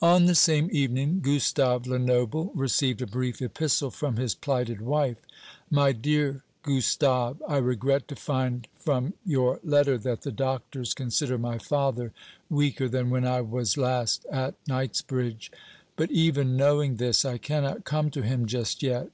On 0.00 0.26
the 0.26 0.36
same 0.36 0.68
evening 0.70 1.18
Gustave 1.18 1.84
Lenoble 1.90 2.52
received 2.54 3.02
a 3.02 3.08
brief 3.08 3.42
epistle 3.42 3.90
from 3.90 4.14
his 4.14 4.32
plighted 4.32 4.80
wife. 4.80 5.16
"MY 5.68 5.90
DEAR 5.90 6.44
GUSTAVE, 6.62 7.42
I 7.48 7.56
regret 7.56 8.06
to 8.06 8.14
find 8.14 8.68
from 8.78 9.14
your 9.26 9.58
letter 9.64 9.98
that 9.98 10.22
the 10.22 10.30
doctors 10.30 10.94
consider 10.94 11.38
my 11.38 11.58
father 11.58 12.12
weaker 12.48 12.88
than 12.88 13.10
when 13.10 13.26
I 13.26 13.40
was 13.40 13.76
last 13.76 14.26
at 14.30 14.54
Knightsbridge; 14.68 15.50
but, 15.96 16.12
even 16.12 16.56
knowing 16.56 16.98
this, 16.98 17.24
I 17.24 17.36
cannot 17.36 17.82
come 17.84 18.12
to 18.12 18.22
him 18.22 18.46
just 18.46 18.80
yet. 18.80 19.08